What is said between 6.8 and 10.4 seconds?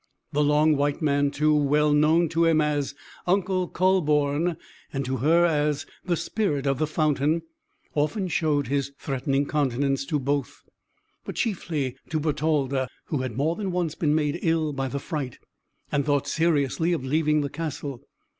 fountain, often showed his threatening countenance to